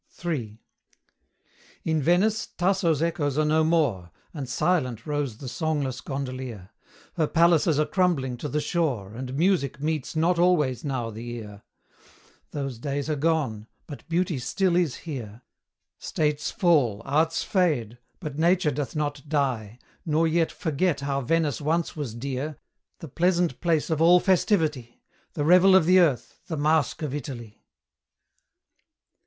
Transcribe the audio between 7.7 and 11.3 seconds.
are crumbling to the shore, And music meets not always now the